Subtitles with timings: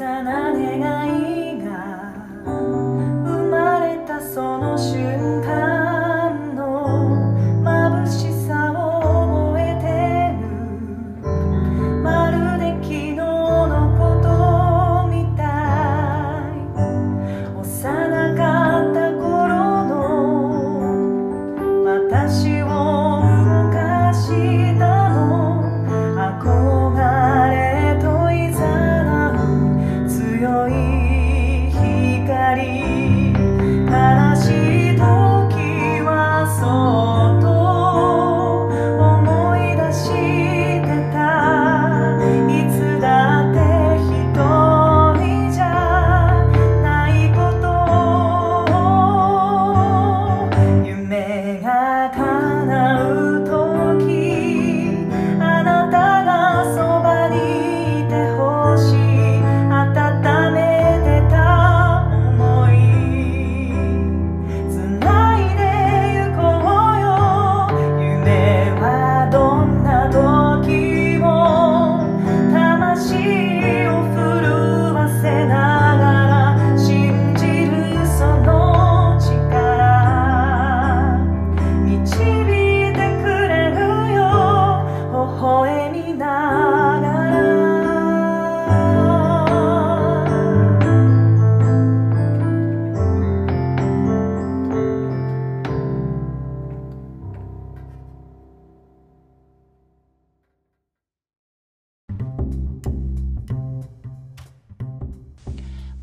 [0.00, 1.09] さな願い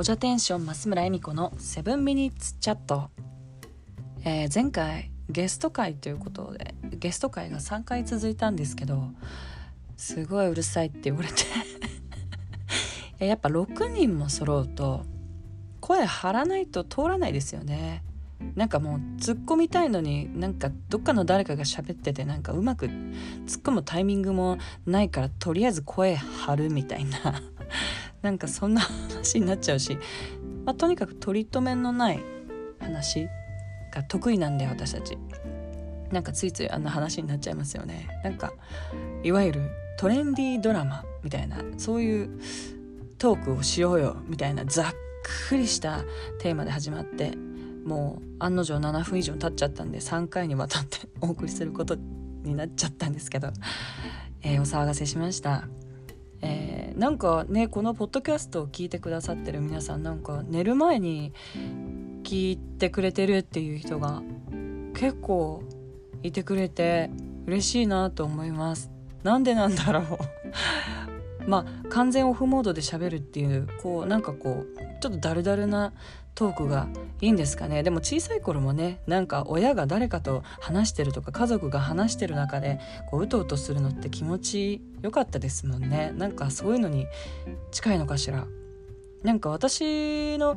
[0.00, 3.10] ボジャテンション増村恵美子のセブンミニッツチャット、
[4.24, 9.10] えー前回ゲスト会ということでゲスト会が3回続いたんですけど
[9.98, 11.42] すごいうるさいって言われて。
[13.18, 15.04] や やっぱ6人も揃うと
[15.80, 18.02] 声張らないと通らないですよね。
[18.54, 24.56] なんかもう突っ込みたいのになんかどっかの誰かが喋っててなんかうまく突っ込むタイミングも
[24.86, 27.42] ないからとりあえず声張るみたいな。
[28.22, 29.98] なんかそんな話になっちゃうし、
[30.64, 32.20] まあ、とにかく取り留めのない
[32.78, 33.28] 話
[33.92, 35.18] が得意なんで私たち
[36.10, 38.52] なんかついついあんな話になっちゃいますよねなんか
[39.22, 42.40] いわゆるトレンディードラマみたいなそういう
[43.18, 44.94] トークをしようよみたいなざっ
[45.48, 46.00] くりした
[46.40, 47.32] テーマで始まって
[47.84, 53.48] もう案の定7分以上経っちゃったんで3回にわたってお送りすることになっちゃったんですけど、
[54.42, 55.68] えーお騒がせしました。
[56.42, 56.70] えー
[57.00, 61.32] なんかねこのポッドキャストを聞いてくださってる皆さんなんか寝る前に
[62.24, 64.22] 聞いてくれてるっていう人が
[64.92, 65.62] 結構
[66.22, 67.10] いてくれて
[67.46, 68.90] 嬉しいなと思います。
[69.22, 70.04] なんでなんだろう。
[71.46, 75.92] まあ完全オフモードで喋るっていうこうなんかこうちょっとダルダルな
[76.34, 76.88] トークが
[77.20, 77.82] いいんですかね。
[77.82, 82.80] でも小さい頃もねなんか親が誰かと話してるとか家族が話してる中で
[83.10, 86.12] こううとうとするのって気持ちよかったですもんね。
[86.16, 87.06] なんかそういうのに
[87.70, 88.46] 近いのかしら。
[89.22, 90.56] なんか私の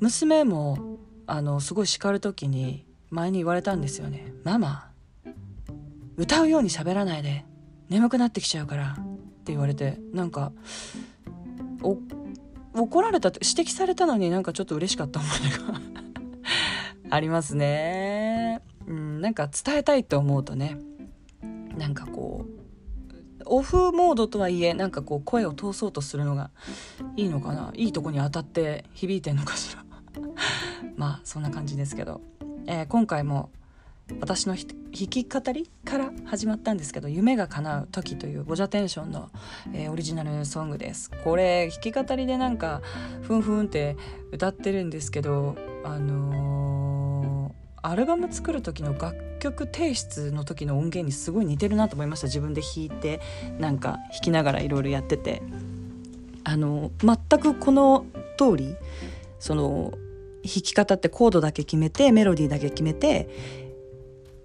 [0.00, 4.90] 娘もあのすごい叱る時に前に言われたんですよね「ママ
[6.16, 7.44] 歌うように喋らないで
[7.88, 8.98] 眠くなってきちゃうから」
[9.50, 10.52] って言われてなんか
[11.82, 11.98] お
[12.72, 15.80] 怒られたって指摘されたのになんかちょっと嬉しかった思いが
[17.10, 18.62] ありますね。
[18.86, 20.78] うんなんか伝えたいと思うとね
[21.76, 26.50] なんかこうオフモードとはいえなんかこう声を通そうとするのが
[27.16, 27.72] いいのかな。
[27.74, 29.84] いいとこに当たって響いてんのかしら。
[30.96, 32.20] まあそんな感じですけど、
[32.66, 33.50] えー今回も
[34.20, 39.30] 私の弾き語りから始まったんですけど「夢が叶う時」というボジャテンションの、
[39.72, 41.10] えーオリジナルソングです。
[41.24, 42.82] これ弾き語りでなんか
[43.22, 43.96] ふんふんって
[44.32, 52.26] 歌ってるんですけどあのーアルバム作る時の楽曲提出の時の音源にすごい似てるなと思いました。
[52.26, 53.20] 自分で弾いて
[53.58, 55.42] なんか弾きながらいろいろやってて。
[56.42, 58.06] あの全くこの
[58.38, 58.74] 通り
[59.38, 59.92] その
[60.42, 63.69] 弾き方ってコードだけ決めてメロディーだけ決めて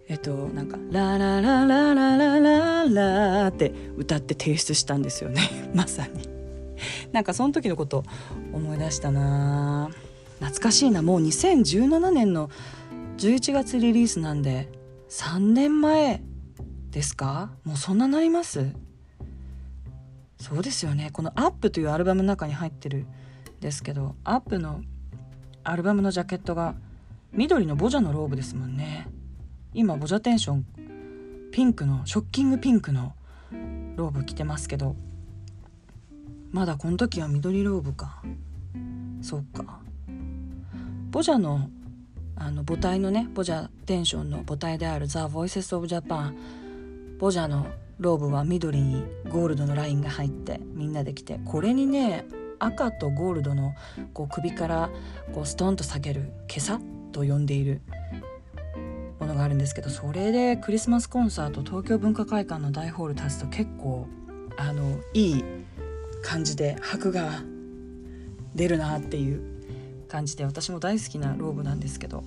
[0.08, 5.42] えっとなんか「ララララララララ」って歌って提出したんですよね。
[5.74, 6.30] まさに。
[7.12, 8.04] なんかその時のこと
[8.54, 9.90] 思い出したな。
[10.40, 11.02] 懐かしいな。
[11.02, 12.50] もう2017年の
[13.18, 14.70] 11月リリースなんで
[15.10, 16.22] 3年前
[16.92, 17.52] ですか？
[17.64, 18.74] もうそんななります？
[20.40, 21.10] そうですよね。
[21.12, 23.08] この「アップというアルバムの中に入ってるん
[23.60, 24.82] ですけどアップの
[25.64, 26.76] アルバムのジャケットが
[27.34, 29.08] 緑のボジャのローブですもんね。
[29.78, 30.66] 今ボジャテンション。
[31.52, 33.14] ピンクのショッキングピンクの
[33.98, 34.96] ローブ着てますけど。
[36.54, 38.24] まだこの時は緑ローブか。
[39.22, 39.82] そっか。
[41.12, 41.70] ボジャの
[42.38, 46.38] あの母体のねボジャテンションの母体であるザ・ボイセス・オブ・ジャパン。
[47.20, 47.68] ボジャの
[48.00, 51.42] ローブは緑にゴールドのラインが入ってみんなで着て。
[51.44, 52.24] これにね
[52.60, 53.74] 赤とゴールドの
[54.14, 54.90] こう首から
[55.34, 56.80] こうストンと下げる「今朝」
[57.12, 57.82] と呼んでいる。
[59.26, 64.08] ものがあるんですけどそれでクリスマスコンサート東京文化会館の大ホール立つと結構
[64.56, 65.44] あのいい
[66.22, 67.42] 感じで箔が
[68.54, 69.42] 出るなっていう
[70.08, 72.24] 感じで私も大好きなローブなんですけど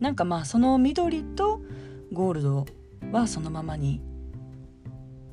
[0.00, 1.60] なんかまあその緑と
[2.12, 2.66] ゴールド
[3.12, 4.00] はそのままに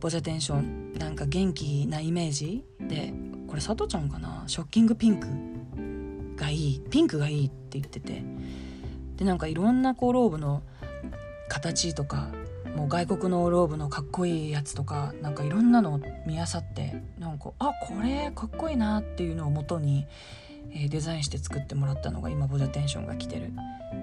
[0.01, 3.13] ボジャテンションなんか元気なイメージで
[3.47, 4.43] これ佐藤ちゃんかな？
[4.47, 5.27] ショッキングピンク
[6.35, 8.21] がいいピンクがいいって言ってて
[9.17, 10.63] でなんかいろんなこうローブの
[11.49, 12.29] 形とか
[12.75, 20.05] もう外国のローブのかっこいいやつとかなんかいろんなのを見漁ってなんかあこれかっこいいなっていうのをもとに、
[20.71, 23.51] えー、デザインして作ってもらったのが今ボジャテンションが着てる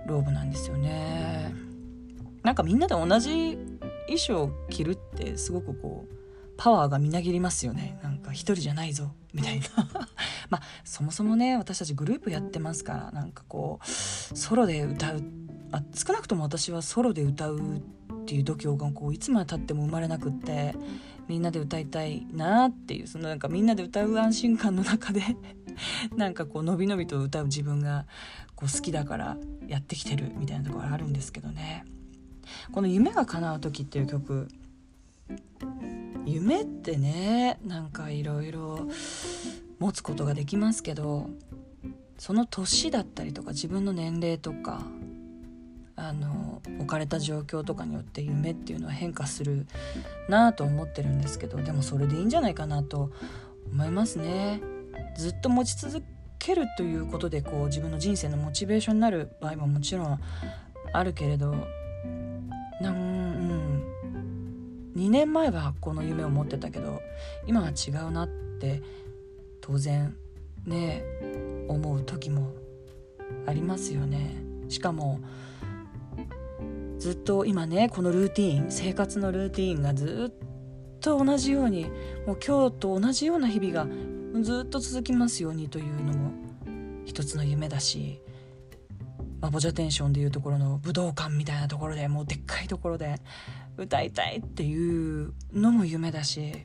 [0.06, 1.54] ローブなんですよね。
[2.42, 3.56] なんかみんなで同じ
[4.06, 6.23] 衣装を着るってすごくこう
[6.56, 7.98] パワーがみなぎりますよね。
[8.02, 9.12] なんか一人じゃないぞ。
[9.32, 9.66] みたいな。
[10.50, 15.22] まあそもそもね私たちグループやってますからなんかこうソロで歌う。
[15.72, 17.78] あ少なくとも私はソロで歌う
[18.24, 20.74] っていう度胸がこういつまでたっても生まれなくって
[21.26, 25.22] みんなで歌いたいなっていうそのなんかみんなで歌う安心感の中で
[26.16, 28.06] なんかこうのびのびと歌う自分が
[28.54, 29.36] こう好きだから
[29.66, 31.84] やってきてるみたいなところあるんですけどね。
[32.72, 34.48] この「夢が叶う時」っていう曲
[36.26, 38.88] 夢ってねなんかいろいろ
[39.78, 41.28] 持つことができますけど
[42.18, 44.82] その年だったりとか自分の年齢とか
[45.96, 49.66] あの置かれた状況とかによって夢っていうのは変化する
[50.28, 53.12] なと思ってるんですけどでもそれでいいんじゃないかなと
[53.72, 54.60] 思いますね。
[55.16, 56.04] ずっと持ち続
[56.38, 60.20] けるということでこう自分の人生のモチベーションになる場合ももちろん
[60.92, 61.54] あるけれど
[62.80, 63.13] なん
[64.96, 67.02] 2年前はこの夢を持ってたけど
[67.46, 68.28] 今は違うなっ
[68.60, 68.82] て
[69.60, 70.16] 当然
[70.66, 71.04] ね
[71.68, 72.52] 思う時も
[73.46, 74.36] ありますよね。
[74.68, 75.20] しかも
[76.98, 81.84] ずっと今ねこのルーティン生活のルーティンがずっと同じように
[82.26, 83.86] もう今日と同じような日々が
[84.42, 86.32] ずっと続きますようにというのも
[87.04, 88.20] 一つの夢だし、
[89.44, 93.20] まあ、ボジャテンションでいうところの武道館みたいなところでもうでっかいところで
[93.76, 96.64] 歌いたいっていうのも夢だし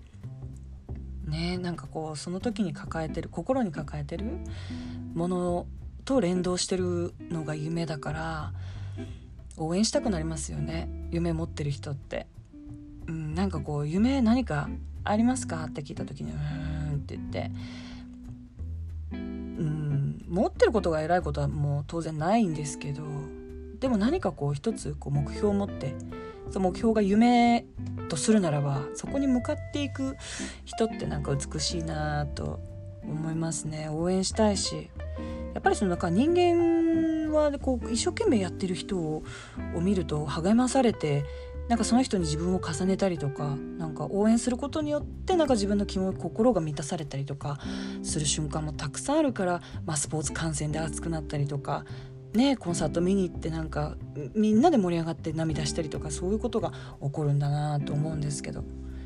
[1.26, 4.28] ねなんかこうその時に抱えてる心に抱えてる
[5.14, 5.68] もの
[6.06, 8.54] と連動してるのが夢だから
[9.58, 10.88] 応援したくなりますよね。
[11.12, 12.28] 夢持ってる人って、
[13.08, 14.70] うん、なんかこう夢何か
[15.04, 15.66] ありますか？
[15.66, 17.52] って聞いた時に「うーん」って言って。
[20.30, 23.04] 持ってることが偉いことはもう当然ないんですけど
[23.80, 25.96] でも何かこう一つこう目標を持って
[26.52, 27.66] その目標が夢
[28.10, 30.16] とするならばそこに向かっていく
[30.66, 32.60] 人ってなんか美しいなと
[33.04, 33.90] 思いますね。
[33.90, 34.90] 応援したいし
[35.54, 39.24] やっぱりそのなんか人間はこう一生懸命やってる人を
[39.82, 41.26] 見ると励まされて
[41.70, 47.60] なんかその人に自分を重ねたりとかなんか応援することによってなんか自分の気も心が満たされたりとか
[48.02, 51.86] する瞬間もたくさんあるから、まあ、スポーツ観戦で熱くなったりとか
[52.34, 53.96] ねコンサート見に行ってなんか
[54.34, 56.74] みんなで盛り上がって涙したりとかそういうことが
[57.04, 58.64] 起こるんだなと思うんですけど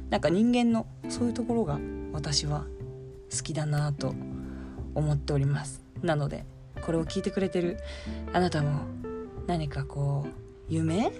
[0.10, 1.80] なんか人間のそういうところが
[2.14, 2.64] 私は
[3.30, 4.16] 好きだなと
[4.96, 5.82] 思っております。
[6.02, 6.46] なので
[6.86, 7.78] これを聞いてくれてる
[8.32, 8.82] あなたも
[9.48, 10.34] 何かこう
[10.70, 11.12] 夢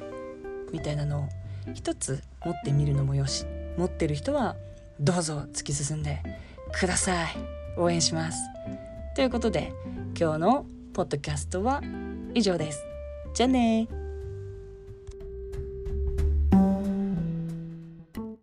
[0.74, 1.30] みたいなのを
[1.74, 3.46] 一つ持ってみるのもよし。
[3.78, 4.56] 持ってる人は
[5.00, 6.22] どうぞ突き進んで
[6.74, 7.30] ください。
[7.78, 8.40] 応援します。
[9.16, 9.72] ということで
[10.20, 11.82] 今日のポッドキャストは
[12.34, 12.84] 以上です。
[13.34, 13.88] じゃあね